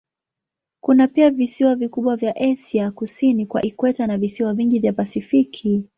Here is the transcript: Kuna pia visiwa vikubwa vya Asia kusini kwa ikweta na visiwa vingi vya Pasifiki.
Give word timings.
Kuna 0.81 1.07
pia 1.07 1.29
visiwa 1.31 1.75
vikubwa 1.75 2.15
vya 2.15 2.35
Asia 2.35 2.91
kusini 2.91 3.45
kwa 3.45 3.61
ikweta 3.61 4.07
na 4.07 4.17
visiwa 4.17 4.53
vingi 4.53 4.79
vya 4.79 4.93
Pasifiki. 4.93 5.83